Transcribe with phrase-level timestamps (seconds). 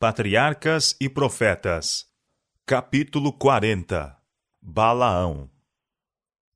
[0.00, 2.06] Patriarcas e Profetas.
[2.64, 4.16] Capítulo 40
[4.62, 5.50] Balaão.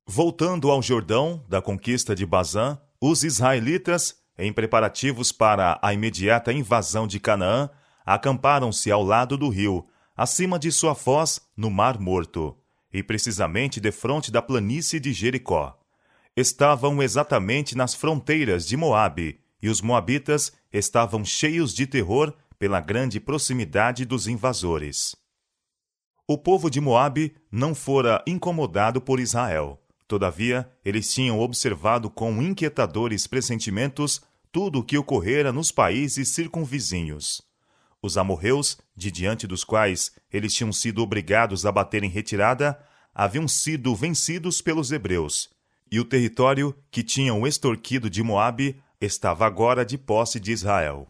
[0.07, 7.05] Voltando ao Jordão, da conquista de Bazã, os israelitas, em preparativos para a imediata invasão
[7.05, 7.69] de Canaã,
[8.05, 9.85] acamparam-se ao lado do rio,
[10.15, 12.57] acima de sua foz, no Mar Morto,
[12.93, 15.77] e precisamente defronte da planície de Jericó.
[16.33, 23.19] Estavam exatamente nas fronteiras de Moabe, e os moabitas estavam cheios de terror pela grande
[23.19, 25.15] proximidade dos invasores.
[26.27, 29.79] O povo de Moabe não fora incomodado por Israel.
[30.07, 34.21] Todavia, eles tinham observado com inquietadores pressentimentos
[34.51, 37.41] tudo o que ocorrera nos países circunvizinhos.
[38.01, 42.77] Os amorreus, de diante dos quais eles tinham sido obrigados a bater em retirada,
[43.13, 45.49] haviam sido vencidos pelos hebreus,
[45.91, 51.07] e o território que tinham extorquido de Moabe estava agora de posse de Israel.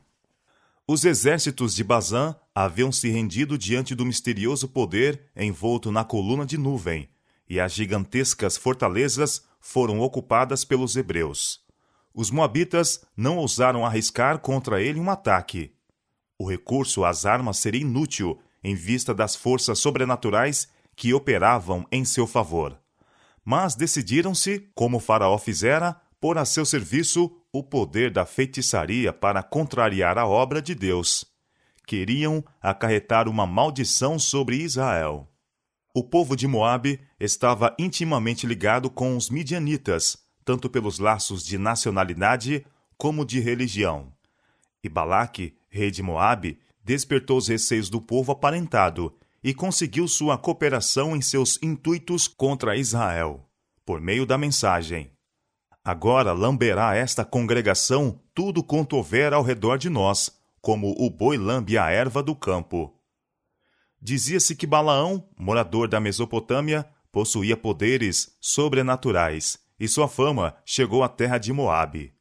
[0.86, 6.58] Os exércitos de Bazã haviam se rendido diante do misterioso poder envolto na coluna de
[6.58, 7.10] nuvem,
[7.50, 11.62] e as gigantescas fortalezas foram ocupadas pelos hebreus.
[12.14, 15.74] Os moabitas não ousaram arriscar contra ele um ataque.
[16.38, 20.68] O recurso às armas seria inútil em vista das forças sobrenaturais
[20.98, 22.78] que operavam em seu favor.
[23.46, 30.18] Mas decidiram-se, como Faraó fizera, pôr a seu serviço o poder da feitiçaria para contrariar
[30.18, 31.26] a obra de Deus.
[31.86, 35.28] Queriam acarretar uma maldição sobre Israel.
[35.94, 42.66] O povo de Moabe estava intimamente ligado com os midianitas, tanto pelos laços de nacionalidade
[42.98, 44.10] como de religião.
[44.82, 49.14] E Balaque, rei de Moabe, despertou os receios do povo aparentado
[49.44, 53.46] e conseguiu sua cooperação em seus intuitos contra Israel,
[53.86, 55.12] por meio da mensagem:
[55.86, 60.30] Agora lamberá esta congregação tudo quanto houver ao redor de nós,
[60.62, 62.98] como o boi lambe a erva do campo.
[64.02, 71.38] Dizia-se que Balaão, morador da Mesopotâmia, possuía poderes sobrenaturais, e sua fama chegou à terra
[71.38, 72.14] de Moabe.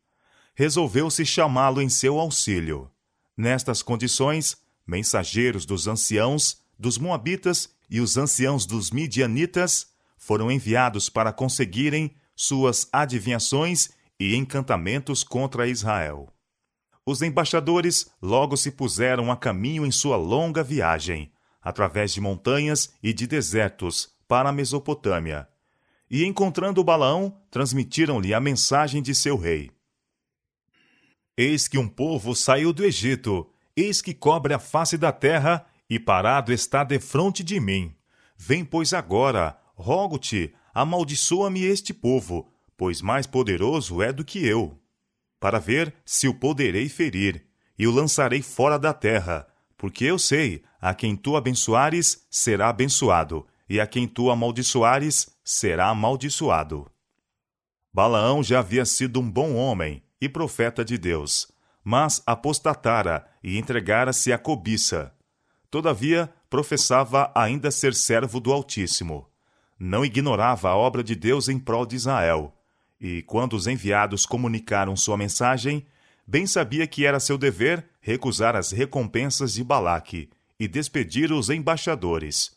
[0.57, 2.91] Resolveu-se chamá-lo em seu auxílio.
[3.37, 9.87] Nestas condições, mensageiros dos anciãos, dos Moabitas e os anciãos dos Midianitas
[10.17, 16.33] foram enviados para conseguirem suas adivinhações e encantamentos contra Israel.
[17.05, 23.13] Os embaixadores logo se puseram a caminho em sua longa viagem, através de montanhas e
[23.13, 25.49] de desertos, para a Mesopotâmia.
[26.11, 29.71] E encontrando Balaão, transmitiram-lhe a mensagem de seu rei.
[31.37, 35.99] Eis que um povo saiu do Egito, eis que cobre a face da terra, e
[35.99, 37.95] parado está defronte de mim.
[38.37, 44.79] Vem, pois, agora, rogo-te, amaldiçoa-me este povo, pois mais poderoso é do que eu,
[45.39, 47.47] para ver se o poderei ferir,
[47.79, 49.47] e o lançarei fora da terra,
[49.77, 55.89] porque eu sei, a quem tu abençoares, será abençoado, e a quem tu amaldiçoares, será
[55.89, 56.91] amaldiçoado.
[57.93, 61.51] Balaão já havia sido um bom homem e profeta de Deus,
[61.85, 65.13] mas apostatara e entregara-se à cobiça.
[65.71, 69.32] Todavia, professava ainda ser servo do Altíssimo
[69.85, 72.55] não ignorava a obra de Deus em prol de Israel,
[73.01, 75.85] e quando os enviados comunicaram sua mensagem,
[76.25, 82.53] bem sabia que era seu dever recusar as recompensas de Balaque e despedir os embaixadores.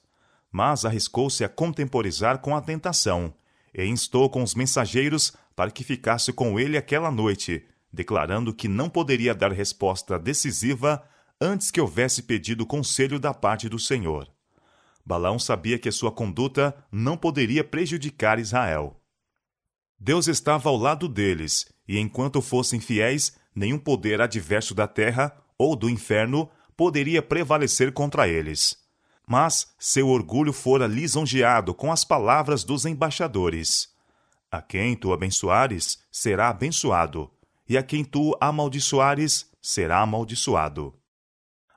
[0.51, 3.33] Mas arriscou-se a contemporizar com a tentação,
[3.73, 8.87] e instou com os mensageiros para que ficasse com ele aquela noite, declarando que não
[8.87, 11.03] poderia dar resposta decisiva
[11.41, 14.34] antes que houvesse pedido conselho da parte do Senhor.
[15.05, 18.99] Balaão sabia que sua conduta não poderia prejudicar Israel.
[19.99, 25.75] Deus estava ao lado deles, e enquanto fossem fiéis, nenhum poder adverso da terra ou
[25.75, 28.77] do inferno poderia prevalecer contra eles.
[29.27, 33.89] Mas seu orgulho fora lisonjeado com as palavras dos embaixadores.
[34.51, 37.31] A quem tu abençoares, será abençoado,
[37.67, 40.93] e a quem tu amaldiçoares, será amaldiçoado.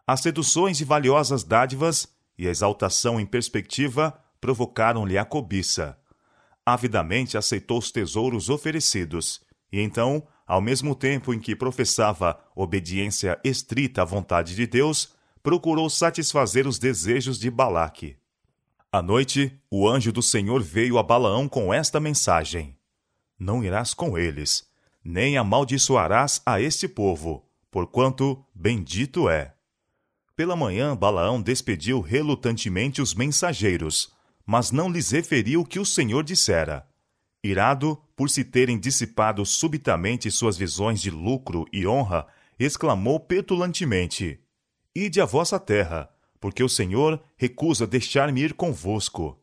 [0.07, 2.09] As seduções e valiosas dádivas
[2.39, 5.99] e a exaltação em perspectiva provocaram-lhe a cobiça.
[6.65, 9.41] Avidamente aceitou os tesouros oferecidos,
[9.73, 15.91] e então, ao mesmo tempo em que professava obediência estrita à vontade de Deus, procurou
[15.91, 18.17] satisfazer os desejos de Balaque.
[18.91, 22.77] À noite, o anjo do Senhor veio a Balaão com esta mensagem:
[23.39, 24.67] Não irás com eles,
[25.05, 29.55] nem amaldiçoarás a este povo, porquanto bendito é.
[30.39, 34.15] Pela manhã, Balaão despediu relutantemente os mensageiros,
[34.47, 36.89] mas não lhes referiu o que o Senhor dissera.
[37.43, 42.25] Irado por se terem dissipado subitamente suas visões de lucro e honra,
[42.57, 44.41] exclamou petulantemente:
[44.95, 46.09] ide à vossa terra,
[46.39, 49.43] porque o Senhor recusa deixar-me ir convosco.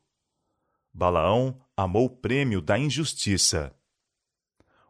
[0.94, 3.76] Balaão amou o prêmio da injustiça.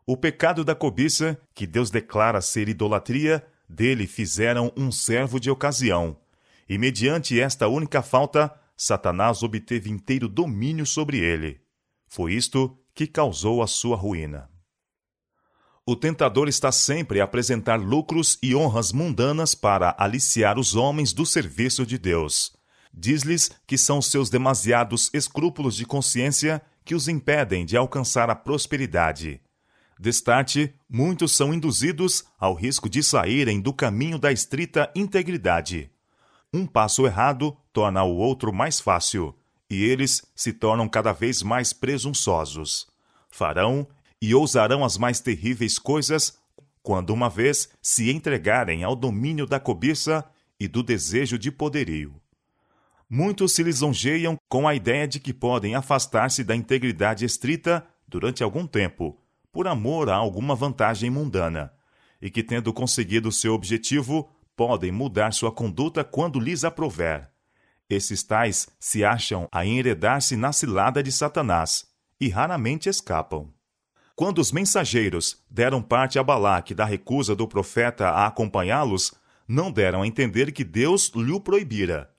[0.06, 6.18] O pecado da cobiça, que Deus declara ser idolatria, dele fizeram um servo de ocasião.
[6.68, 11.62] E mediante esta única falta, Satanás obteve inteiro domínio sobre ele.
[12.08, 14.50] Foi isto que causou a sua ruína.
[15.86, 21.26] O tentador está sempre a apresentar lucros e honras mundanas para aliciar os homens do
[21.26, 22.56] serviço de Deus.
[22.92, 29.42] Diz-lhes que são seus demasiados escrúpulos de consciência que os impedem de alcançar a prosperidade.
[30.00, 35.90] Destarte, muitos são induzidos ao risco de saírem do caminho da estrita integridade.
[36.54, 39.36] Um passo errado torna o outro mais fácil,
[39.70, 42.88] e eles se tornam cada vez mais presunçosos.
[43.30, 43.88] Farão
[44.22, 46.38] e ousarão as mais terríveis coisas
[46.82, 50.24] quando uma vez se entregarem ao domínio da cobiça
[50.60, 52.16] e do desejo de poderio.
[53.10, 58.68] Muitos se lisonjeiam com a ideia de que podem afastar-se da integridade estrita durante algum
[58.68, 59.20] tempo,
[59.56, 61.72] por amor a alguma vantagem mundana,
[62.22, 67.32] e que, tendo conseguido seu objetivo, podem mudar sua conduta quando lhes aprouver.
[67.90, 71.86] Esses tais se acham a enredar-se na cilada de Satanás
[72.20, 73.50] e raramente escapam.
[74.14, 79.14] Quando os mensageiros deram parte a Balaque da recusa do profeta a acompanhá-los,
[79.48, 82.14] não deram a entender que Deus lhe proibira.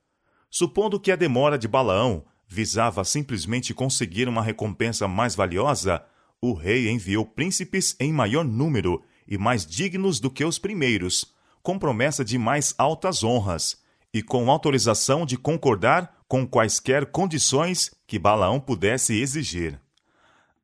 [0.50, 6.02] Supondo que a demora de Balaão visava simplesmente conseguir uma recompensa mais valiosa,
[6.40, 11.78] o rei enviou príncipes em maior número e mais dignos do que os primeiros, com
[11.78, 18.60] promessa de mais altas honras, e com autorização de concordar com quaisquer condições que Balaão
[18.60, 19.80] pudesse exigir.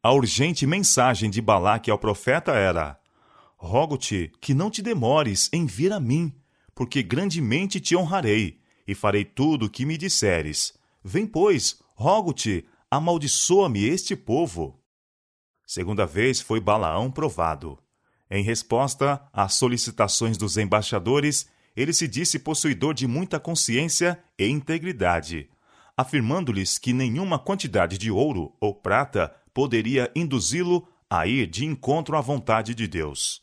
[0.03, 2.99] A urgente mensagem de Balaque ao profeta era:
[3.57, 6.33] Rogo-te que não te demores em vir a mim,
[6.75, 10.75] porque grandemente te honrarei, e farei tudo o que me disseres.
[11.05, 14.82] Vem, pois, rogo-te, amaldiçoa-me este povo.
[15.75, 17.79] Segunda vez foi Balaão provado.
[18.31, 25.49] Em resposta às solicitações dos embaixadores, ele se disse possuidor de muita consciência e integridade,
[25.97, 32.21] afirmando-lhes que nenhuma quantidade de ouro ou prata poderia induzi-lo a ir de encontro à
[32.21, 33.41] vontade de Deus.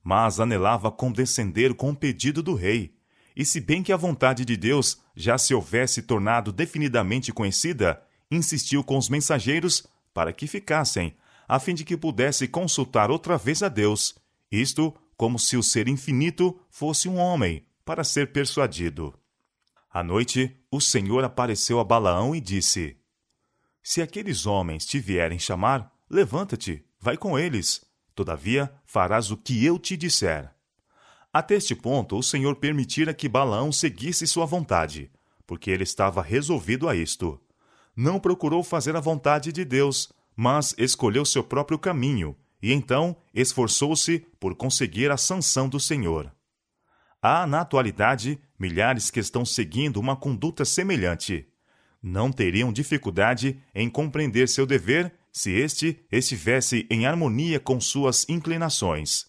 [0.00, 2.94] Mas anelava condescender com o pedido do rei,
[3.34, 8.00] e se bem que a vontade de Deus já se houvesse tornado definidamente conhecida,
[8.30, 9.84] insistiu com os mensageiros
[10.14, 14.14] para que ficassem, a fim de que pudesse consultar outra vez a Deus,
[14.50, 19.14] isto como se o ser infinito fosse um homem, para ser persuadido.
[19.90, 22.96] À noite, o Senhor apareceu a Balaão e disse:
[23.82, 27.84] Se aqueles homens te vierem chamar, levanta-te, vai com eles.
[28.14, 30.52] Todavia, farás o que eu te disser.
[31.32, 35.10] Até este ponto, o Senhor permitira que Balaão seguisse sua vontade,
[35.46, 37.40] porque ele estava resolvido a isto.
[37.94, 44.26] Não procurou fazer a vontade de Deus, mas escolheu seu próprio caminho e então esforçou-se
[44.40, 46.32] por conseguir a sanção do Senhor.
[47.20, 51.46] Há, na atualidade, milhares que estão seguindo uma conduta semelhante.
[52.02, 59.26] Não teriam dificuldade em compreender seu dever se este estivesse em harmonia com suas inclinações.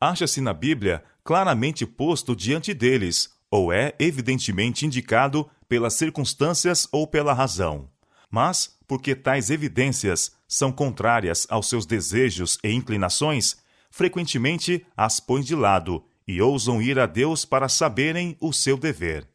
[0.00, 7.32] Acha-se na Bíblia claramente posto diante deles, ou é evidentemente indicado pelas circunstâncias ou pela
[7.32, 7.90] razão.
[8.30, 13.58] Mas, porque tais evidências são contrárias aos seus desejos e inclinações,
[13.90, 19.28] frequentemente as põem de lado e ousam ir a Deus para saberem o seu dever.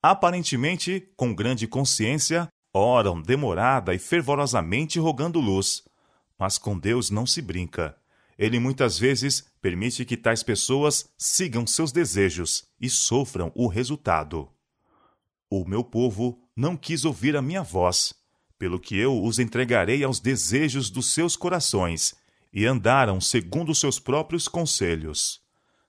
[0.00, 5.82] Aparentemente, com grande consciência, oram demorada e fervorosamente rogando luz.
[6.38, 7.96] Mas com Deus não se brinca.
[8.38, 14.48] Ele muitas vezes permite que tais pessoas sigam seus desejos e sofram o resultado.
[15.50, 18.14] O meu povo não quis ouvir a minha voz,
[18.58, 22.14] pelo que eu os entregarei aos desejos dos seus corações,
[22.52, 25.40] e andaram segundo seus próprios conselhos.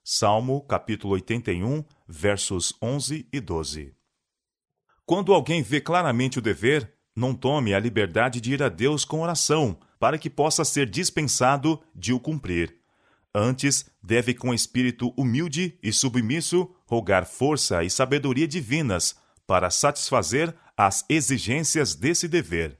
[0.04, 3.94] Salmo capítulo 81, versos 11 e 12.
[5.06, 9.22] Quando alguém vê claramente o dever, não tome a liberdade de ir a Deus com
[9.22, 12.76] oração, para que possa ser dispensado de o cumprir.
[13.34, 21.04] Antes, deve com espírito humilde e submisso rogar força e sabedoria divinas para satisfazer as
[21.10, 22.80] exigências desse dever.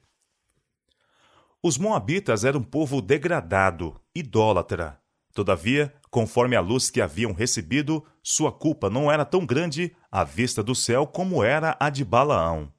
[1.62, 4.98] Os Moabitas eram um povo degradado, idólatra.
[5.34, 10.62] Todavia, conforme a luz que haviam recebido, sua culpa não era tão grande à vista
[10.62, 12.72] do céu como era a de Balaão.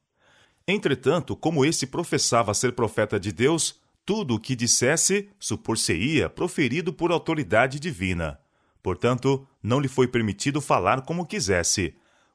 [0.68, 7.12] Entretanto, como esse professava ser profeta de Deus, tudo o que dissesse supor-se-ia proferido por
[7.12, 8.40] autoridade divina.
[8.82, 11.94] Portanto, não lhe foi permitido falar como quisesse,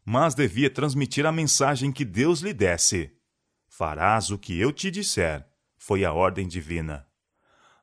[0.09, 3.11] mas devia transmitir a mensagem que Deus lhe desse.
[3.67, 5.45] Farás o que eu te disser,
[5.77, 7.05] foi a ordem divina.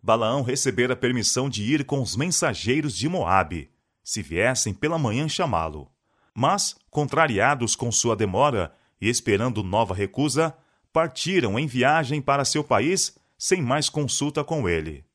[0.02, 3.70] Balaão recebera permissão de ir com os mensageiros de Moabe,
[4.02, 5.92] se viessem pela manhã chamá-lo.
[6.34, 10.56] Mas, contrariados com sua demora e esperando nova recusa,
[10.94, 15.06] partiram em viagem para seu país sem mais consulta com ele.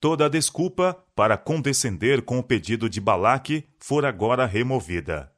[0.00, 5.32] Toda a desculpa para condescender com o pedido de Balaque fora agora removida.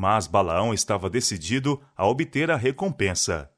[0.00, 3.50] Mas Balaão estava decidido a obter a recompensa.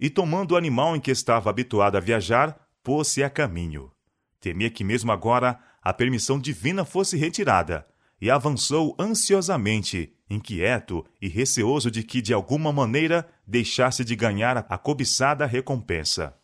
[0.00, 3.92] E tomando o animal em que estava habituado a viajar, pôs-se a caminho.
[4.40, 7.86] Temia que mesmo agora a permissão divina fosse retirada,
[8.18, 14.78] e avançou ansiosamente, inquieto e receoso de que de alguma maneira deixasse de ganhar a
[14.78, 16.34] cobiçada recompensa.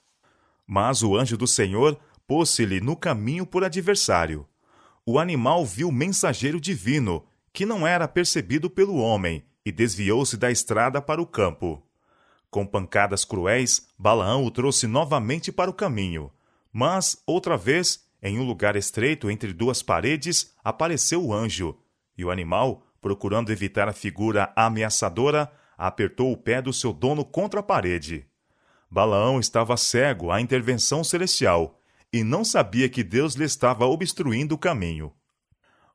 [0.67, 4.47] Mas o anjo do Senhor pôs-se-lhe no caminho por adversário.
[5.07, 7.25] O animal viu o mensageiro divino,
[7.59, 11.85] que não era percebido pelo homem, e desviou-se da estrada para o campo.
[12.49, 16.31] Com pancadas cruéis, Balaão o trouxe novamente para o caminho.
[16.73, 21.77] Mas, outra vez, em um lugar estreito entre duas paredes, apareceu o anjo,
[22.17, 27.59] e o animal, procurando evitar a figura ameaçadora, apertou o pé do seu dono contra
[27.59, 28.25] a parede.
[28.89, 31.81] Balaão estava cego à intervenção celestial
[32.13, 35.13] e não sabia que Deus lhe estava obstruindo o caminho.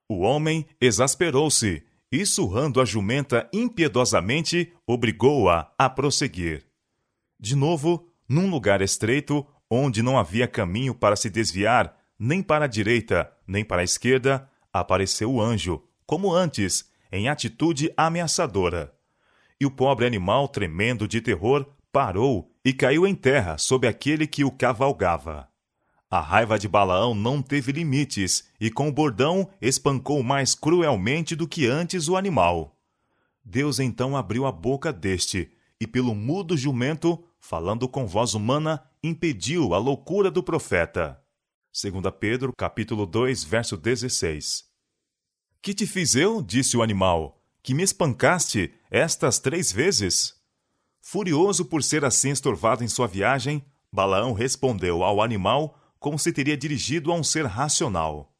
[0.10, 6.66] O homem exasperou-se e, surrando a jumenta impiedosamente, obrigou-a a prosseguir.
[7.40, 12.68] De novo, num lugar estreito, onde não havia caminho para se desviar, nem para a
[12.68, 18.94] direita, nem para a esquerda, apareceu o anjo, como antes, em atitude ameaçadora.
[19.60, 24.44] E o pobre animal, tremendo de terror, parou e caiu em terra sob aquele que
[24.44, 25.48] o cavalgava.
[26.14, 31.48] A raiva de Balaão não teve limites e com o bordão espancou mais cruelmente do
[31.48, 32.78] que antes o animal.
[33.44, 35.52] Deus então abriu a boca deste
[35.82, 41.20] e, pelo mudo jumento, falando com voz humana, impediu a loucura do profeta.
[41.74, 44.66] 2 Pedro, capítulo 2, verso 16.
[45.64, 50.36] Que te fiz eu, disse o animal, que me espancaste estas três vezes?
[51.02, 56.58] Furioso por ser assim estorvado em sua viagem, Balaão respondeu ao animal como se teria
[56.58, 58.36] dirigido a um ser racional.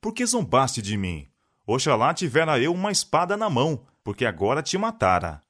[0.00, 1.28] Por que zombaste de mim?
[1.66, 5.42] Oxalá tivera eu uma espada na mão, porque agora te matara.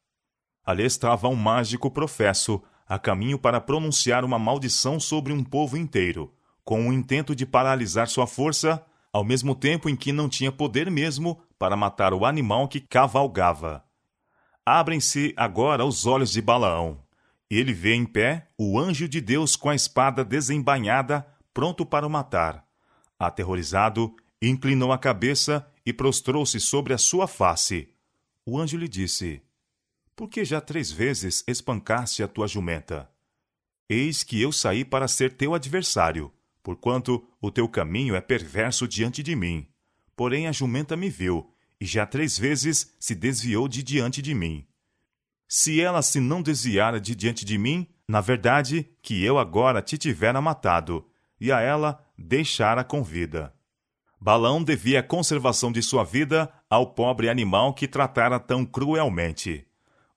[0.66, 6.34] Ali estava um mágico professo, a caminho para pronunciar uma maldição sobre um povo inteiro,
[6.64, 10.90] com o intento de paralisar sua força, ao mesmo tempo em que não tinha poder
[10.90, 13.84] mesmo para matar o animal que cavalgava.
[14.66, 16.98] Abrem-se agora os olhos de Balaão.
[17.48, 22.10] Ele vê em pé o anjo de Deus com a espada desembainhada, pronto para o
[22.10, 22.66] matar.
[23.18, 27.88] Aterrorizado, inclinou a cabeça e prostrou-se sobre a sua face.
[28.44, 29.42] O anjo lhe disse:
[30.16, 33.10] Por que já três vezes espancaste a tua jumenta?
[33.88, 36.32] Eis que eu saí para ser teu adversário,
[36.62, 39.68] porquanto o teu caminho é perverso diante de mim.
[40.16, 44.66] Porém a jumenta me viu e já três vezes se desviou de diante de mim.
[45.48, 49.98] Se ela se não desviara de diante de mim, na verdade que eu agora te
[49.98, 51.06] tivera matado,
[51.42, 53.52] e a ela deixara com vida.
[54.20, 59.66] Balão devia a conservação de sua vida ao pobre animal que tratara tão cruelmente.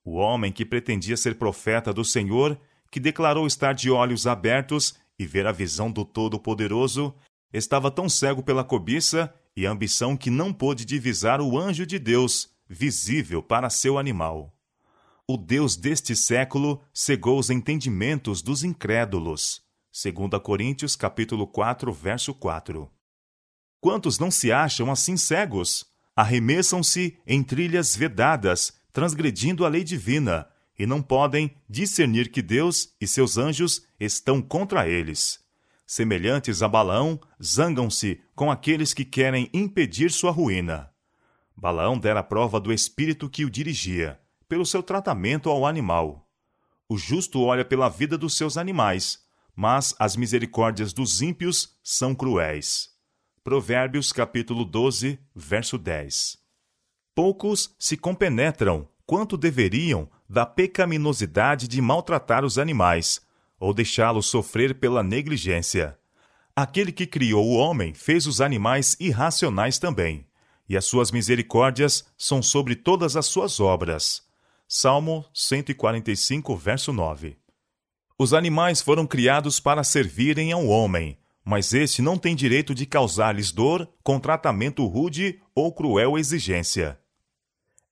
[0.04, 2.60] O homem que pretendia ser profeta do Senhor,
[2.92, 7.12] que declarou estar de olhos abertos e ver a visão do Todo-Poderoso,
[7.52, 12.52] estava tão cego pela cobiça e ambição que não pôde divisar o anjo de Deus,
[12.70, 14.54] visível para seu animal.
[15.28, 19.65] O Deus deste século cegou os entendimentos dos incrédulos.
[20.04, 22.92] 2 Coríntios capítulo 4, verso 4.
[23.80, 25.86] Quantos não se acham assim cegos?
[26.16, 30.48] Arremessam-se em trilhas vedadas, transgredindo a lei divina,
[30.78, 35.46] e não podem discernir que Deus e seus anjos estão contra eles
[35.86, 40.92] semelhantes a Balaão, zangam-se com aqueles que querem impedir sua ruína.
[41.56, 46.28] Balaão dera prova do espírito que o dirigia, pelo seu tratamento ao animal.
[46.90, 49.25] O justo olha pela vida dos seus animais,
[49.56, 52.90] mas as misericórdias dos ímpios são cruéis.
[53.44, 56.38] Provérbios capítulo 12, verso 10.
[57.14, 63.22] Poucos se compenetram quanto deveriam da pecaminosidade de maltratar os animais,
[63.60, 65.98] ou deixá-los sofrer pela negligência.
[66.56, 70.28] Aquele que criou o homem fez os animais irracionais também,
[70.68, 74.24] e as suas misericórdias são sobre todas as suas obras.
[74.68, 77.38] Salmo 145, verso 9.
[78.18, 83.52] Os animais foram criados para servirem ao homem, mas este não tem direito de causar-lhes
[83.52, 86.98] dor com tratamento rude ou cruel exigência.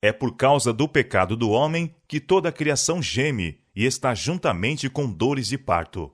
[0.02, 4.90] É por causa do pecado do homem que toda a criação geme e está juntamente
[4.90, 6.10] com dores de parto.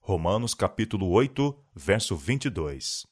[0.00, 3.06] Romanos capítulo 8, verso 22.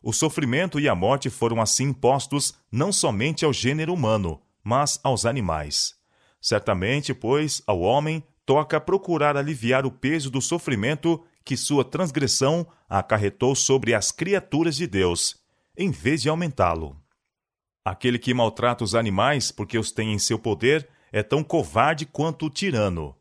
[0.00, 5.26] O sofrimento e a morte foram assim impostos não somente ao gênero humano, mas aos
[5.26, 5.94] animais.
[6.40, 13.54] Certamente, pois, ao homem toca procurar aliviar o peso do sofrimento que sua transgressão acarretou
[13.54, 15.36] sobre as criaturas de Deus,
[15.76, 16.96] em vez de aumentá-lo.
[17.84, 22.46] Aquele que maltrata os animais porque os tem em seu poder é tão covarde quanto
[22.46, 23.14] o tirano.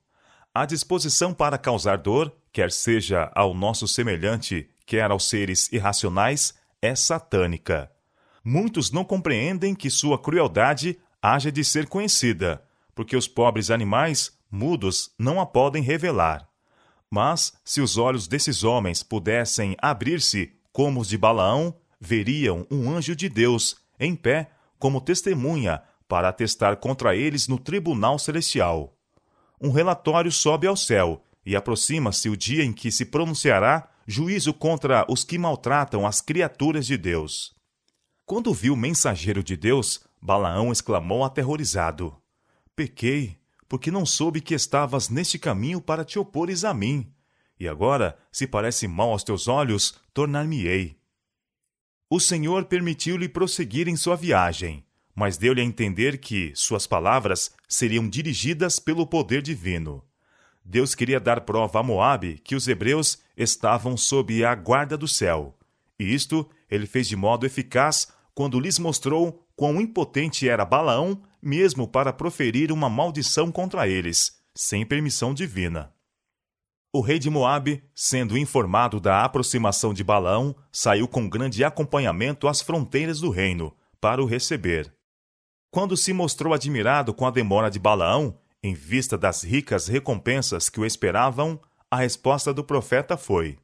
[0.54, 6.96] A disposição para causar dor, quer seja ao nosso semelhante, quer aos seres irracionais, é
[6.96, 7.92] satânica.
[8.44, 12.64] Muitos não compreendem que sua crueldade haja de ser conhecida,
[12.94, 16.48] porque os pobres animais, mudos, não a podem revelar.
[17.10, 23.16] Mas, se os olhos desses homens pudessem abrir-se como os de Balaão, veriam um anjo
[23.16, 28.98] de Deus em pé como testemunha para atestar contra eles no tribunal celestial.
[29.62, 35.06] Um relatório sobe ao céu e aproxima-se o dia em que se pronunciará juízo contra
[35.08, 37.54] os que maltratam as criaturas de Deus.
[38.26, 42.16] Quando viu o mensageiro de Deus, Balaão exclamou aterrorizado:
[42.76, 43.38] Pequei,
[43.72, 47.10] porque não soube que estavas neste caminho para te opores a mim.
[47.58, 51.02] E agora, se parece mal aos teus olhos, tornar-me-ei
[52.14, 54.84] o Senhor permitiu-lhe prosseguir em sua viagem,
[55.16, 60.04] mas deu-lhe a entender que suas palavras seriam dirigidas pelo poder divino.
[60.62, 65.58] Deus queria dar prova a Moabe que os hebreus estavam sob a guarda do céu.
[65.98, 71.88] E isto ele fez de modo eficaz quando lhes mostrou quão impotente era Balaão mesmo
[71.88, 75.94] para proferir uma maldição contra eles, sem permissão divina.
[76.92, 82.60] O rei de Moabe, sendo informado da aproximação de Balaão, saiu com grande acompanhamento às
[82.60, 84.92] fronteiras do reino, para o receber.
[85.70, 90.80] Quando se mostrou admirado com a demora de Balaão, em vista das ricas recompensas que
[90.80, 93.60] o esperavam, a resposta do profeta foi: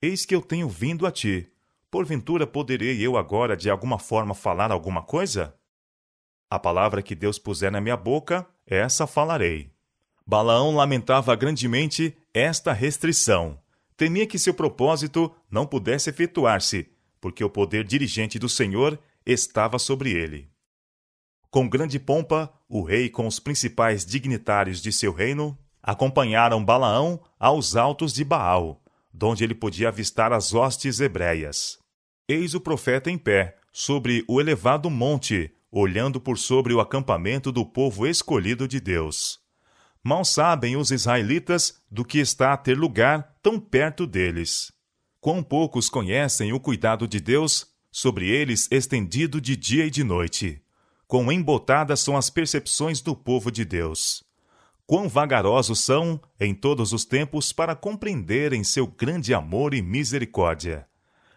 [0.00, 1.50] Eis que eu tenho vindo a ti.
[1.94, 5.54] Porventura poderei eu agora de alguma forma falar alguma coisa?
[6.50, 9.70] A palavra que Deus puser na minha boca, essa falarei.
[10.26, 13.60] Balaão lamentava grandemente esta restrição.
[13.96, 20.10] Temia que seu propósito não pudesse efetuar-se, porque o poder dirigente do Senhor estava sobre
[20.10, 20.50] ele.
[21.48, 27.76] Com grande pompa, o rei com os principais dignitários de seu reino acompanharam Balaão aos
[27.76, 31.83] altos de Baal, donde ele podia avistar as hostes hebreias.
[32.26, 37.66] Eis o profeta em pé, sobre o elevado monte, olhando por sobre o acampamento do
[37.66, 39.38] povo escolhido de Deus.
[40.02, 44.72] Mal sabem os israelitas do que está a ter lugar tão perto deles.
[45.20, 50.62] Quão poucos conhecem o cuidado de Deus sobre eles estendido de dia e de noite.
[51.06, 54.24] Quão embotadas são as percepções do povo de Deus.
[54.86, 60.86] Quão vagarosos são, em todos os tempos, para compreenderem seu grande amor e misericórdia.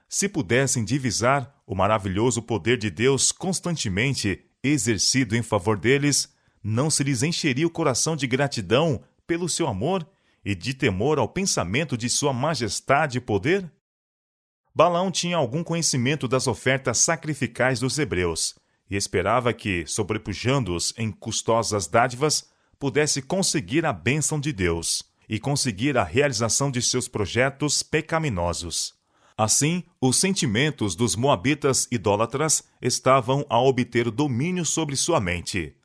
[0.09, 7.03] Se pudessem divisar o maravilhoso poder de Deus constantemente exercido em favor deles, não se
[7.03, 10.07] lhes encheria o coração de gratidão pelo seu amor
[10.43, 13.69] e de temor ao pensamento de sua majestade e poder?
[14.73, 18.55] Balaão tinha algum conhecimento das ofertas sacrificais dos hebreus
[18.89, 25.97] e esperava que, sobrepujando-os em custosas dádivas, pudesse conseguir a bênção de Deus e conseguir
[25.97, 28.96] a realização de seus projetos pecaminosos.
[29.37, 35.75] Assim, os sentimentos dos moabitas idólatras estavam a obter domínio sobre sua mente.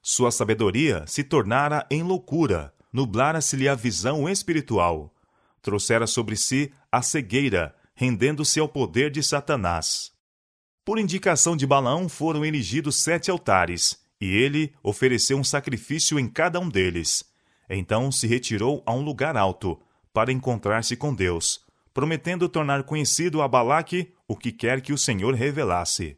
[0.00, 5.14] Sua sabedoria se tornara em loucura, nublara-se-lhe a visão espiritual.
[5.60, 10.10] Trouxera sobre si a cegueira, rendendo-se ao poder de Satanás.
[10.82, 16.58] Por indicação de Balaão foram erigidos sete altares, e ele ofereceu um sacrifício em cada
[16.58, 17.22] um deles.
[17.68, 19.78] Então se retirou a um lugar alto,
[20.12, 21.61] para encontrar-se com Deus,
[21.92, 26.16] prometendo tornar conhecido a Balaque o que quer que o Senhor revelasse.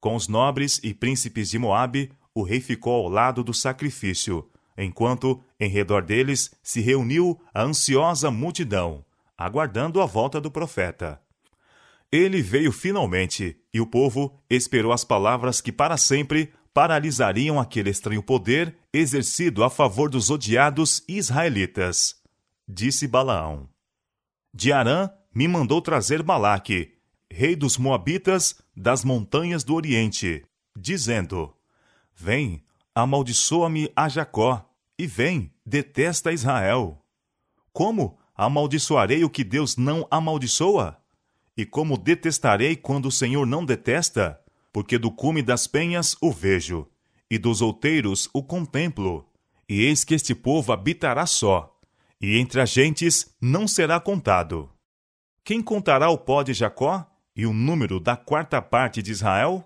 [0.00, 5.42] Com os nobres e príncipes de Moabe, o rei ficou ao lado do sacrifício, enquanto,
[5.58, 9.04] em redor deles, se reuniu a ansiosa multidão,
[9.38, 11.20] aguardando a volta do profeta.
[12.10, 18.22] Ele veio finalmente, e o povo esperou as palavras que para sempre paralisariam aquele estranho
[18.22, 22.16] poder exercido a favor dos odiados israelitas.
[22.68, 23.73] Disse Balaão.
[24.54, 26.92] De Arã me mandou trazer Balaque,
[27.30, 30.44] rei dos Moabitas, das montanhas do Oriente,
[30.76, 31.52] dizendo:
[32.14, 32.62] Vem,
[32.94, 34.64] amaldiçoa-me a Jacó,
[34.96, 37.04] e vem, detesta Israel.
[37.72, 40.96] Como amaldiçoarei o que Deus não amaldiçoa?
[41.56, 44.40] E como detestarei quando o Senhor não detesta?
[44.74, 46.88] porque do cume das penhas o vejo,
[47.30, 49.24] e dos outeiros o contemplo.
[49.68, 51.73] E eis que este povo habitará só,
[52.24, 54.70] e entre as gentes não será contado.
[55.44, 57.06] Quem contará o pó de Jacó
[57.36, 59.62] e o número da quarta parte de Israel?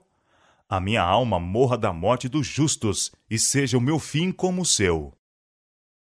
[0.68, 4.66] A minha alma morra da morte dos justos, e seja o meu fim como o
[4.66, 5.14] seu.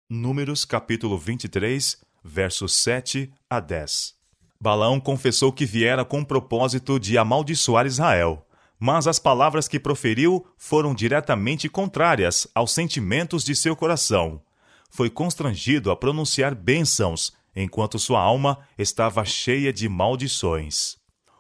[0.09, 4.15] Números capítulo 23, versos 7 a 10
[4.61, 8.47] Balaão confessou que viera com o propósito de amaldiçoar Israel,
[8.79, 14.41] mas as palavras que proferiu foram diretamente contrárias aos sentimentos de seu coração.
[14.89, 20.97] Foi constrangido a pronunciar bênçãos, enquanto sua alma estava cheia de maldições.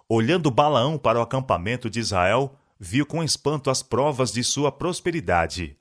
[0.08, 5.76] Olhando Balaão para o acampamento de Israel, viu com espanto as provas de sua prosperidade.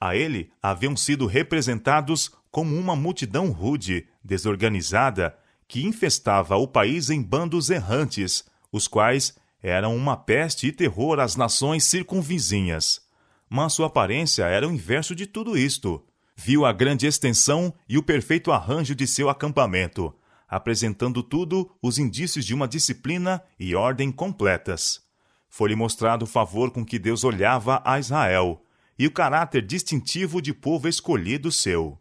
[0.00, 5.36] A ele haviam sido representados como uma multidão rude, desorganizada
[5.68, 11.36] que infestava o país em bandos errantes, os quais eram uma peste e terror às
[11.36, 13.00] nações circunvizinhas.
[13.48, 16.04] Mas sua aparência era o inverso de tudo isto.
[16.42, 20.14] Viu a grande extensão e o perfeito arranjo de seu acampamento,
[20.48, 25.02] apresentando tudo os indícios de uma disciplina e ordem completas.
[25.48, 28.62] Foi-lhe mostrado o favor com que Deus olhava a Israel
[28.98, 31.98] e o caráter distintivo de povo escolhido seu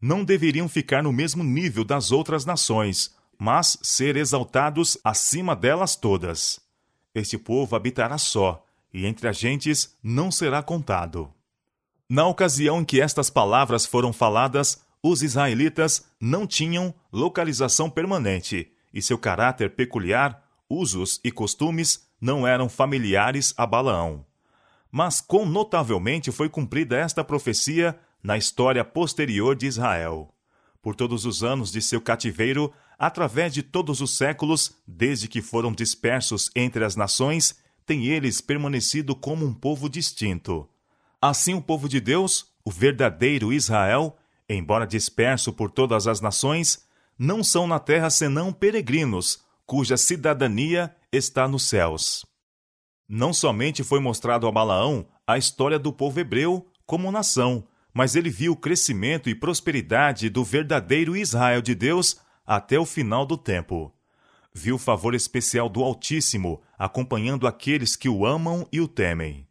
[0.00, 6.58] não deveriam ficar no mesmo nível das outras nações, mas ser exaltados acima delas todas.
[7.14, 11.32] Este povo habitará só, e entre as gentes não será contado.
[12.12, 19.00] Na ocasião em que estas palavras foram faladas, os israelitas não tinham localização permanente, e
[19.00, 24.26] seu caráter peculiar, usos e costumes não eram familiares a Balaão.
[24.90, 30.34] Mas quão notavelmente foi cumprida esta profecia na história posterior de Israel.
[30.82, 35.70] Por todos os anos de seu cativeiro, através de todos os séculos, desde que foram
[35.70, 37.54] dispersos entre as nações,
[37.86, 40.68] têm eles permanecido como um povo distinto.
[41.20, 44.16] Assim, o povo de Deus, o verdadeiro Israel,
[44.48, 46.86] embora disperso por todas as nações,
[47.18, 52.24] não são na terra senão peregrinos, cuja cidadania está nos céus.
[53.06, 58.30] Não somente foi mostrado a Balaão a história do povo hebreu como nação, mas ele
[58.30, 63.92] viu o crescimento e prosperidade do verdadeiro Israel de Deus até o final do tempo.
[64.54, 69.46] Viu o favor especial do Altíssimo acompanhando aqueles que o amam e o temem.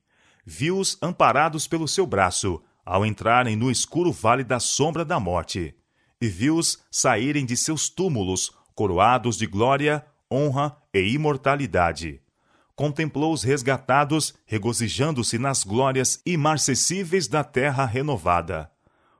[0.51, 5.75] Viu-os amparados pelo seu braço ao entrarem no escuro vale da sombra da morte.
[6.19, 12.19] E viu-os saírem de seus túmulos coroados de glória, honra e imortalidade
[12.79, 18.71] contemplou os resgatados, regozijando-se nas glórias imarcessíveis da terra renovada.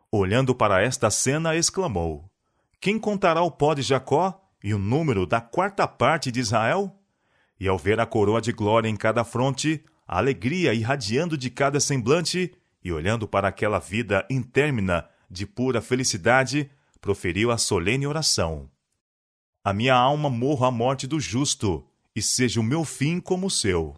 [0.10, 2.32] Olhando para esta cena, exclamou:
[2.80, 6.96] Quem contará o pó de Jacó e o número da quarta parte de Israel?
[7.60, 11.80] E ao ver a coroa de glória em cada fronte, a alegria irradiando de cada
[11.80, 12.52] semblante,
[12.84, 16.68] e olhando para aquela vida intermina de pura felicidade,
[17.00, 18.68] proferiu a solene oração:
[19.64, 23.52] A minha alma morra a morte do justo, e seja o meu fim como o
[23.52, 23.96] seu.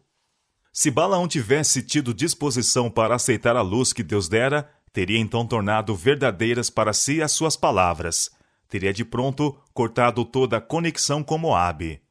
[0.73, 5.95] Se Balaão tivesse tido disposição para aceitar a luz que Deus dera, teria então tornado
[5.95, 8.29] verdadeiras para si as suas palavras.
[8.67, 12.01] Teria de pronto cortado toda a conexão com Moabe.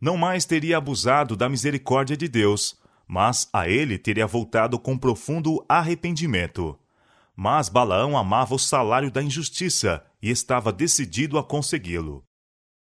[0.00, 5.64] Não mais teria abusado da misericórdia de Deus, mas a ele teria voltado com profundo
[5.66, 6.78] arrependimento.
[7.34, 12.22] Mas Balaão amava o salário da injustiça e estava decidido a consegui-lo.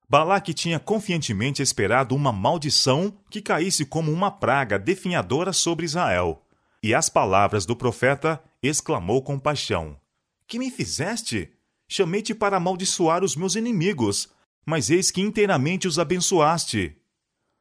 [0.08, 6.42] Balaque tinha confiantemente esperado uma maldição que caísse como uma praga definhadora sobre Israel.
[6.82, 10.00] E às palavras do profeta, exclamou com paixão:
[10.46, 11.52] Que me fizeste?
[11.86, 14.28] Chamei-te para amaldiçoar os meus inimigos,
[14.64, 16.96] mas eis que inteiramente os abençoaste.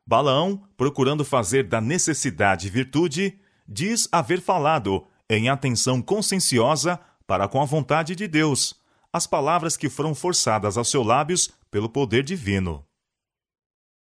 [0.08, 7.66] Balaão, procurando fazer da necessidade virtude, diz haver falado, em atenção conscienciosa, para com a
[7.66, 8.74] vontade de Deus,
[9.12, 12.86] as palavras que foram forçadas aos seus lábios pelo poder divino.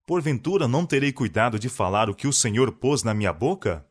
[0.04, 3.86] Porventura não terei cuidado de falar o que o Senhor pôs na minha boca?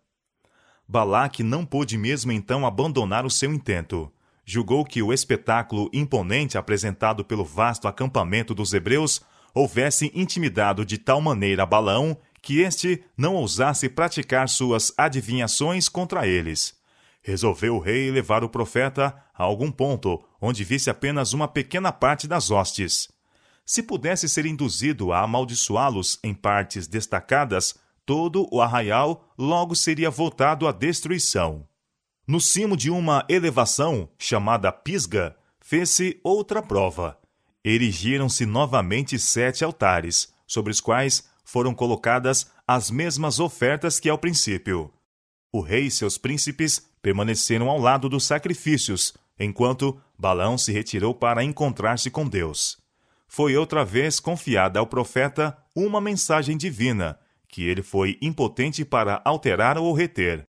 [0.88, 4.14] Balaque não pôde mesmo então abandonar o seu intento.
[4.46, 9.20] Julgou que o espetáculo imponente apresentado pelo vasto acampamento dos hebreus
[9.54, 16.76] houvesse intimidado de tal maneira Balaão que este não ousasse praticar suas adivinhações contra eles.
[17.22, 22.28] Resolveu o rei levar o profeta a algum ponto onde visse apenas uma pequena parte
[22.28, 23.08] das hostes.
[23.66, 30.68] Se pudesse ser induzido a amaldiçoá-los em partes destacadas, todo o arraial logo seria voltado
[30.68, 31.66] à destruição.
[32.28, 37.18] No cimo de uma elevação, chamada Pisga, fez-se outra prova.
[37.66, 44.94] Erigiram-se novamente sete altares, sobre os quais foram colocadas as mesmas ofertas que ao princípio.
[45.52, 51.44] O rei e seus príncipes permaneceram ao lado dos sacrifícios, enquanto Balaão se retirou para
[51.44, 52.78] encontrar-se com Deus.
[53.28, 59.78] Foi outra vez confiada ao profeta uma mensagem divina, que ele foi impotente para alterar
[59.78, 60.44] ou reter.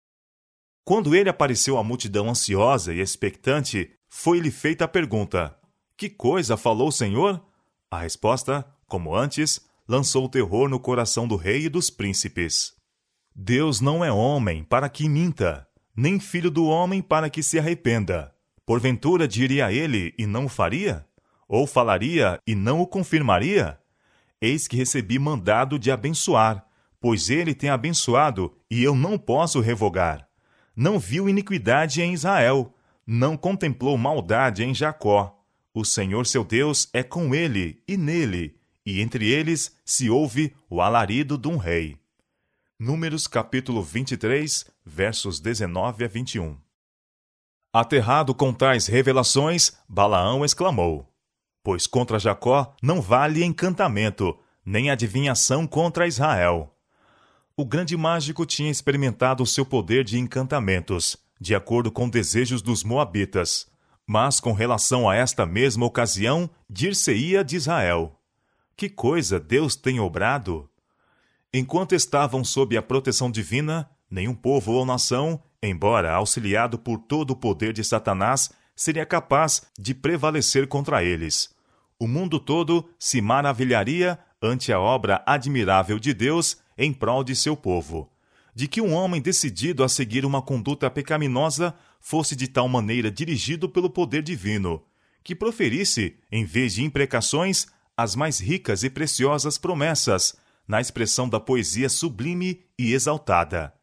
[0.85, 5.57] Quando ele apareceu à multidão ansiosa e expectante, foi-lhe feita a pergunta:
[5.97, 7.43] Que coisa falou o Senhor?
[7.89, 12.73] A resposta, como antes, lançou terror no coração do rei e dos príncipes.
[13.35, 18.33] Deus não é homem para que minta, nem filho do homem para que se arrependa.
[18.65, 21.05] Porventura diria ele e não o faria?
[21.47, 23.79] Ou falaria e não o confirmaria?
[24.41, 26.65] Eis que recebi mandado de abençoar,
[26.99, 30.27] pois ele tem abençoado e eu não posso revogar
[30.75, 32.73] não viu iniquidade em Israel,
[33.05, 35.42] não contemplou maldade em Jacó.
[35.73, 40.81] O Senhor seu Deus é com ele e nele, e entre eles se ouve o
[40.81, 41.97] alarido de um rei.
[42.79, 46.57] Números capítulo 23, versos 19 a 21.
[47.73, 51.11] Aterrado com tais revelações, Balaão exclamou:
[51.63, 56.73] Pois contra Jacó não vale encantamento, nem adivinhação contra Israel
[57.55, 62.83] o grande mágico tinha experimentado o seu poder de encantamentos, de acordo com desejos dos
[62.83, 63.67] Moabitas.
[64.05, 68.19] Mas com relação a esta mesma ocasião, dir-se-ia de Israel:
[68.75, 70.69] Que coisa Deus tem obrado?
[71.53, 77.35] Enquanto estavam sob a proteção divina, nenhum povo ou nação, embora auxiliado por todo o
[77.35, 81.53] poder de Satanás, seria capaz de prevalecer contra eles.
[81.99, 87.55] O mundo todo se maravilharia ante a obra admirável de Deus em prol de seu
[87.55, 88.11] povo,
[88.55, 93.67] de que um homem decidido a seguir uma conduta pecaminosa fosse de tal maneira dirigido
[93.67, 94.83] pelo poder divino,
[95.23, 100.35] que proferisse, em vez de imprecações, as mais ricas e preciosas promessas,
[100.67, 103.73] na expressão da poesia sublime e exaltada.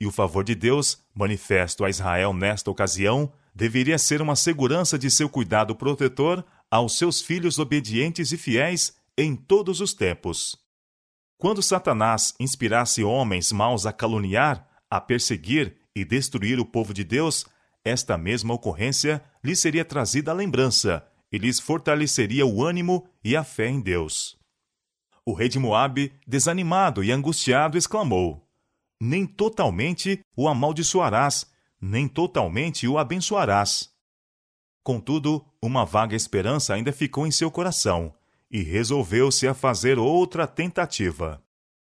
[0.00, 5.10] E o favor de Deus, manifesto a Israel nesta ocasião, deveria ser uma segurança de
[5.10, 10.61] seu cuidado protetor aos seus filhos obedientes e fiéis em todos os tempos.
[11.42, 17.44] Quando Satanás inspirasse homens maus a caluniar, a perseguir e destruir o povo de Deus,
[17.84, 23.42] esta mesma ocorrência lhes seria trazida à lembrança e lhes fortaleceria o ânimo e a
[23.42, 24.38] fé em Deus.
[25.26, 28.48] O rei de Moabe, desanimado e angustiado, exclamou:
[29.00, 31.50] Nem totalmente o amaldiçoarás,
[31.80, 33.90] nem totalmente o abençoarás.
[34.84, 38.14] Contudo, uma vaga esperança ainda ficou em seu coração,
[38.52, 41.42] e resolveu-se a fazer outra tentativa.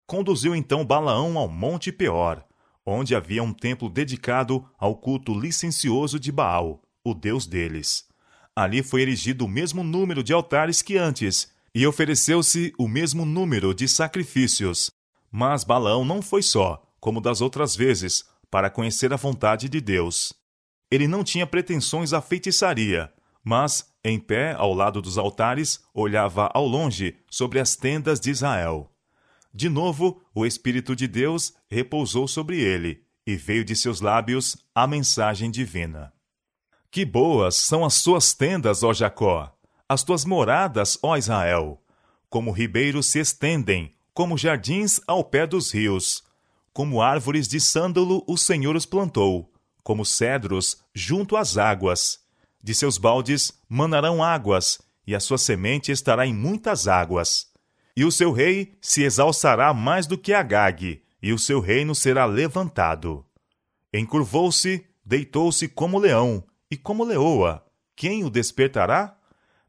[0.06, 2.44] Conduziu então Balaão ao Monte Peor,
[2.86, 8.06] onde havia um templo dedicado ao culto licencioso de Baal, o deus deles.
[8.54, 13.74] Ali foi erigido o mesmo número de altares que antes, e ofereceu-se o mesmo número
[13.74, 14.92] de sacrifícios.
[15.30, 20.32] Mas Balaão não foi só, como das outras vezes, para conhecer a vontade de Deus.
[20.88, 23.12] Ele não tinha pretensões à feitiçaria,
[23.42, 28.92] mas, em pé ao lado dos altares, olhava ao longe sobre as tendas de Israel.
[29.52, 34.86] De novo, o Espírito de Deus repousou sobre ele, e veio de seus lábios a
[34.86, 36.12] mensagem divina.
[36.90, 39.56] Que boas são as suas tendas, ó Jacó,
[39.88, 41.80] as tuas moradas, ó Israel!
[42.28, 46.24] Como ribeiros se estendem, como jardins ao pé dos rios.
[46.72, 49.52] Como árvores de sândalo o Senhor os plantou,
[49.84, 52.23] como cedros junto às águas
[52.64, 57.52] de seus baldes manarão águas, e a sua semente estará em muitas águas.
[57.94, 62.24] E o seu rei se exalçará mais do que Agag, e o seu reino será
[62.24, 63.22] levantado.
[63.92, 67.62] Encurvou-se, deitou-se como leão, e como leoa.
[67.94, 69.14] Quem o despertará?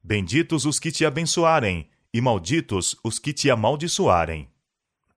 [0.02, 4.48] Benditos os que te abençoarem, e malditos os que te amaldiçoarem.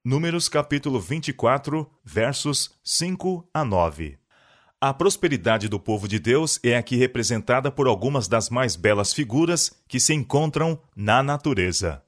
[0.04, 4.18] Números capítulo 24, versos 5 a 9.
[4.80, 9.72] A prosperidade do povo de Deus é aqui representada por algumas das mais belas figuras
[9.88, 12.00] que se encontram na natureza.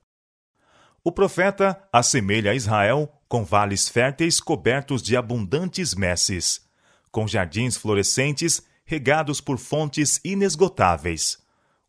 [1.03, 6.65] O profeta assemelha Israel com vales férteis cobertos de abundantes messes,
[7.11, 11.39] com jardins florescentes regados por fontes inesgotáveis,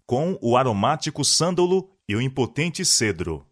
[0.07, 3.45] com o aromático sândalo e o impotente cedro.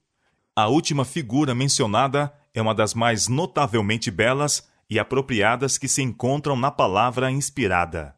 [0.56, 6.56] A última figura mencionada é uma das mais notavelmente belas e apropriadas que se encontram
[6.56, 8.16] na palavra inspirada.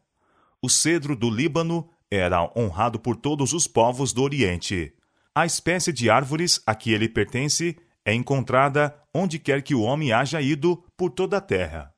[0.60, 4.94] O cedro do Líbano era honrado por todos os povos do Oriente.
[5.34, 10.12] A espécie de árvores a que ele pertence é encontrada onde quer que o homem
[10.12, 11.92] haja ido por toda a terra.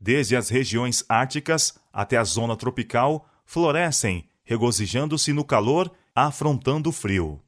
[0.00, 7.42] Desde as regiões árticas até a zona tropical, florescem, regozijando-se no calor, afrontando o frio.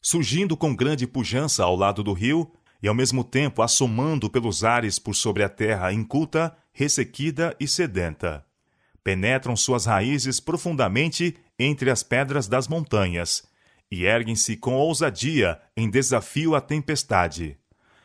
[0.00, 2.52] Surgindo com grande pujança ao lado do rio,
[2.84, 8.44] e ao mesmo tempo assomando pelos ares por sobre a terra inculta, ressequida e sedenta.
[9.02, 13.42] Penetram suas raízes profundamente entre as pedras das montanhas
[13.90, 17.56] e erguem-se com ousadia em desafio à tempestade.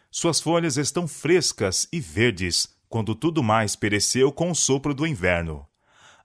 [0.10, 5.68] Suas folhas estão frescas e verdes, quando tudo mais pereceu com o sopro do inverno.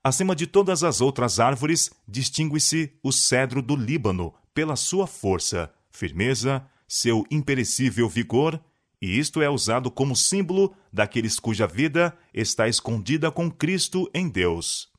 [0.01, 6.65] Acima de todas as outras árvores, distingue-se o cedro do Líbano pela sua força, firmeza,
[6.87, 8.59] seu imperecível vigor,
[9.01, 14.89] e isto é usado como símbolo daqueles cuja vida está escondida com Cristo em Deus.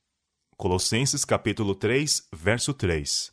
[0.57, 3.31] Colossenses capítulo 3, verso 3.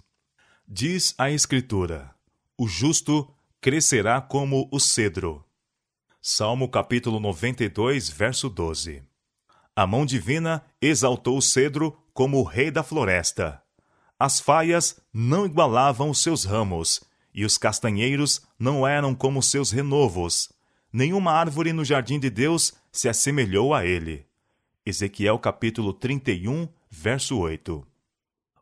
[0.67, 2.13] Diz a Escritura:
[2.57, 5.45] O justo crescerá como o cedro.
[6.21, 9.03] Salmo capítulo 92, verso 12.
[9.75, 13.61] A mão divina exaltou o cedro como o rei da floresta.
[14.19, 17.01] As faias não igualavam os seus ramos,
[17.33, 20.51] e os castanheiros não eram como seus renovos.
[20.91, 24.25] Nenhuma árvore no jardim de Deus se assemelhou a ele.
[24.85, 27.85] Ezequiel capítulo 31, verso 8.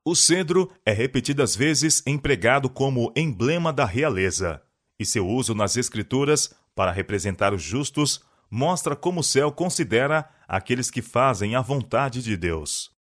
[0.06, 4.62] O cedro é repetidas vezes empregado como emblema da realeza,
[4.98, 10.90] e seu uso nas Escrituras para representar os justos mostra como o céu considera aqueles
[10.90, 12.92] que fazem a vontade de Deus.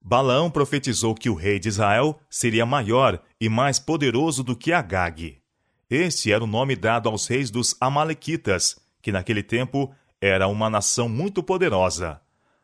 [0.00, 5.38] Balaão profetizou que o rei de Israel seria maior e mais poderoso do que Agag.
[5.88, 11.08] Este era o nome dado aos reis dos Amalequitas, que naquele tempo era uma nação
[11.08, 12.20] muito poderosa.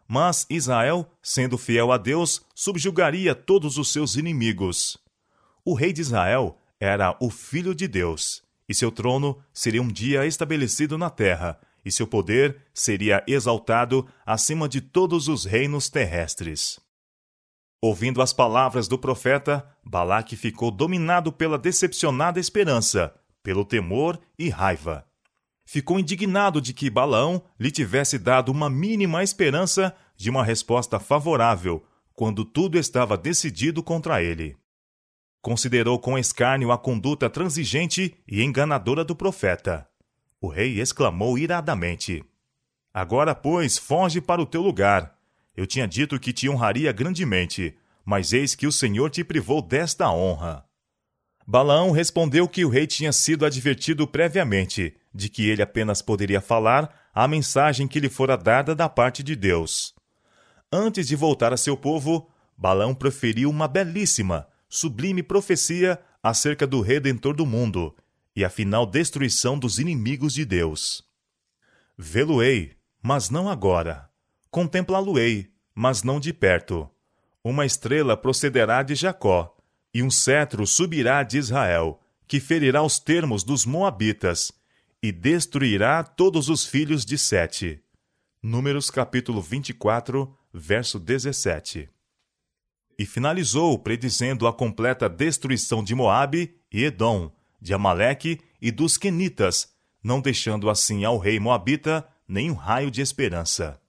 [0.08, 4.98] Mas Israel, sendo fiel a Deus, subjugaria todos os seus inimigos.
[5.64, 10.26] O rei de Israel era o filho de Deus, e seu trono seria um dia
[10.26, 16.80] estabelecido na terra, e seu poder seria exaltado acima de todos os reinos terrestres.
[17.82, 25.04] Ouvindo as palavras do profeta, Balaque ficou dominado pela decepcionada esperança, pelo temor e raiva
[25.72, 31.82] ficou indignado de que Balaão lhe tivesse dado uma mínima esperança de uma resposta favorável,
[32.12, 34.54] quando tudo estava decidido contra ele.
[35.40, 39.88] Considerou com escárnio a conduta transigente e enganadora do profeta.
[40.38, 42.22] O rei exclamou iradamente:
[42.92, 45.18] Agora, pois, foge para o teu lugar.
[45.56, 50.10] Eu tinha dito que te honraria grandemente, mas eis que o Senhor te privou desta
[50.10, 50.64] honra.
[51.46, 57.10] Balaão respondeu que o rei tinha sido advertido previamente de que ele apenas poderia falar
[57.14, 59.94] a mensagem que lhe fora dada da parte de Deus.
[60.72, 67.34] Antes de voltar a seu povo, Balaão proferiu uma belíssima, sublime profecia acerca do Redentor
[67.34, 67.94] do mundo
[68.34, 71.04] e a final destruição dos inimigos de Deus.
[71.98, 74.11] Vê-lo-ei, mas não agora.
[74.52, 76.86] Contemplá-lo-ei, mas não de perto.
[77.42, 79.56] Uma estrela procederá de Jacó,
[79.94, 84.52] e um cetro subirá de Israel, que ferirá os termos dos Moabitas,
[85.02, 87.82] e destruirá todos os filhos de Sete.
[88.42, 91.88] Números capítulo 24, verso 17.
[92.98, 99.72] E finalizou predizendo a completa destruição de Moabe e Edom, de Amaleque e dos Quenitas,
[100.04, 103.80] não deixando assim ao rei Moabita nenhum raio de esperança.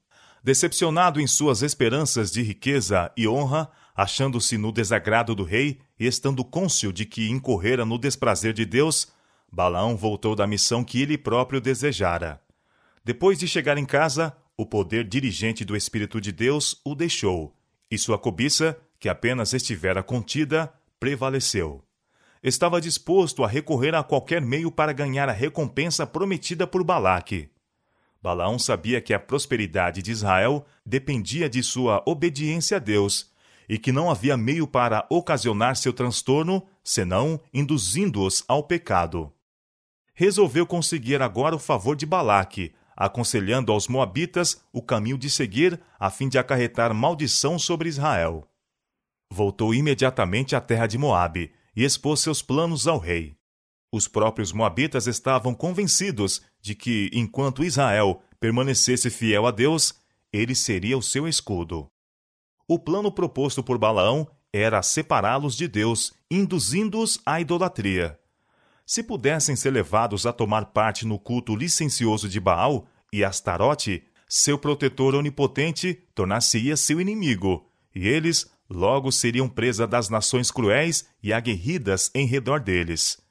[0.43, 6.43] Decepcionado em suas esperanças de riqueza e honra, achando-se no desagrado do rei e estando
[6.43, 9.08] cônscio de que incorrera no desprazer de Deus,
[9.49, 12.41] Balaão voltou da missão que ele próprio desejara.
[13.06, 17.56] Depois de chegar em casa, o poder dirigente do Espírito de Deus o deixou,
[17.89, 21.86] e sua cobiça, que apenas estivera contida, prevaleceu.
[22.43, 27.52] Estava disposto a recorrer a qualquer meio para ganhar a recompensa prometida por Balaque.
[28.23, 33.29] Balaão sabia que a prosperidade de Israel dependia de sua obediência a Deus
[33.67, 39.29] e que não havia meio para ocasionar seu transtorno senão induzindo-os ao pecado.
[40.13, 46.09] Resolveu conseguir agora o favor de Balaque, aconselhando aos Moabitas o caminho de seguir a
[46.09, 48.47] fim de acarretar maldição sobre Israel.
[49.29, 53.36] Voltou imediatamente à terra de Moabe e expôs seus planos ao rei.
[53.93, 59.94] Os próprios Moabitas estavam convencidos de que, enquanto Israel permanecesse fiel a Deus,
[60.31, 61.87] ele seria o seu escudo.
[62.67, 68.17] O plano proposto por Balaão era separá-los de Deus, induzindo-os à idolatria.
[68.83, 74.58] Se pudessem ser levados a tomar parte no culto licencioso de Baal e Astarote, seu
[74.58, 82.10] protetor onipotente tornar-se-ia seu inimigo, e eles logo seriam presa das nações cruéis e aguerridas
[82.15, 83.23] em redor deles.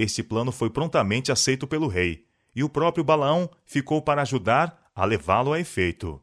[0.00, 2.24] Este plano foi prontamente aceito pelo rei,
[2.56, 6.18] e o próprio Balaão ficou para ajudar a levá-lo a efeito.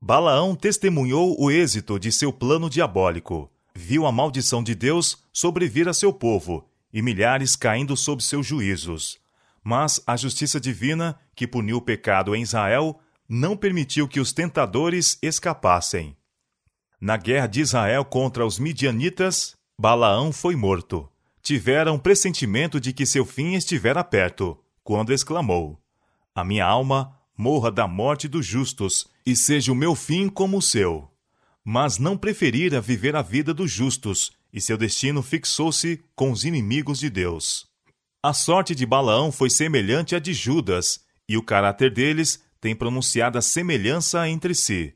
[0.00, 5.92] Balaão testemunhou o êxito de seu plano diabólico, viu a maldição de Deus sobrevir a
[5.92, 9.18] seu povo e milhares caindo sob seus juízos.
[9.62, 12.98] Mas a justiça divina, que puniu o pecado em Israel,
[13.28, 16.16] não permitiu que os tentadores escapassem.
[16.98, 21.06] Na guerra de Israel contra os midianitas, Balaão foi morto.
[21.44, 25.78] Tiveram pressentimento de que seu fim estivera perto, quando exclamou:
[26.34, 30.62] A minha alma morra da morte dos justos, e seja o meu fim como o
[30.62, 31.06] seu.
[31.62, 36.98] Mas não preferira viver a vida dos justos, e seu destino fixou-se com os inimigos
[36.98, 37.66] de Deus.
[38.22, 43.42] A sorte de Balaão foi semelhante à de Judas, e o caráter deles tem pronunciada
[43.42, 44.94] semelhança entre si.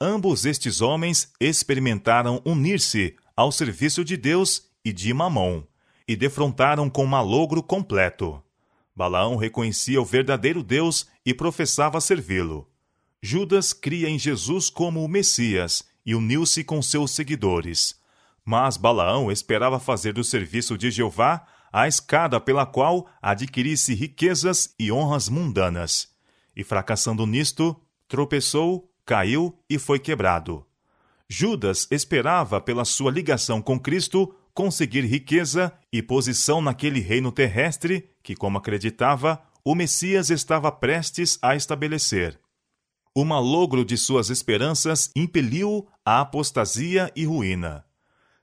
[0.00, 5.64] Ambos estes homens experimentaram unir-se ao serviço de Deus e de Mamon,
[6.10, 8.42] e defrontaram com malogro completo.
[8.96, 12.68] Balaão reconhecia o verdadeiro Deus e professava servi-lo.
[13.22, 17.94] Judas cria em Jesus como o Messias e uniu-se com seus seguidores.
[18.44, 24.90] Mas Balaão esperava fazer do serviço de Jeová a escada pela qual adquirisse riquezas e
[24.90, 26.08] honras mundanas.
[26.56, 30.66] E fracassando nisto, tropeçou, caiu e foi quebrado.
[31.28, 38.34] Judas esperava, pela sua ligação com Cristo, conseguir riqueza e posição naquele reino terrestre que,
[38.34, 42.38] como acreditava, o Messias estava prestes a estabelecer.
[43.14, 47.84] O malogro de suas esperanças impeliu à apostasia e ruína.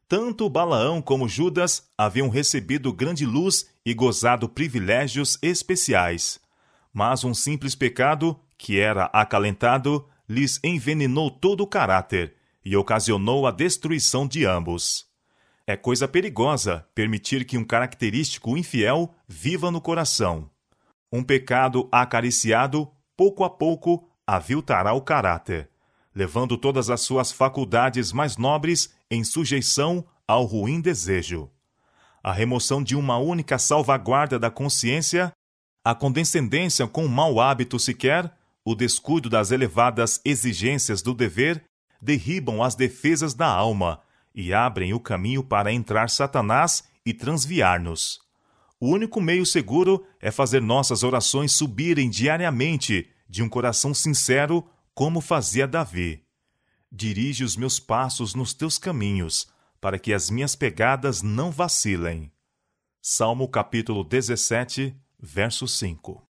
[0.08, 6.40] Tanto Balaão como Judas haviam recebido grande luz e gozado privilégios especiais.
[6.94, 13.52] Mas um simples pecado, que era acalentado, lhes envenenou todo o caráter e ocasionou a
[13.52, 15.07] destruição de ambos.
[15.70, 20.50] É coisa perigosa permitir que um característico infiel viva no coração.
[21.12, 25.70] Um pecado acariciado, pouco a pouco, aviltará o caráter,
[26.16, 31.52] levando todas as suas faculdades mais nobres em sujeição ao ruim desejo.
[32.24, 35.34] A remoção de uma única salvaguarda da consciência,
[35.84, 41.62] a condescendência com um mau hábito sequer, o descuido das elevadas exigências do dever,
[42.02, 44.02] derribam as defesas da alma
[44.38, 48.20] e abrem o caminho para entrar Satanás e transviar-nos.
[48.80, 54.64] O único meio seguro é fazer nossas orações subirem diariamente de um coração sincero,
[54.94, 56.24] como fazia Davi.
[56.92, 59.48] Dirige os meus passos nos teus caminhos,
[59.82, 62.32] para que as minhas pegadas não vacilem.
[63.02, 66.27] Salmo capítulo 17, verso 5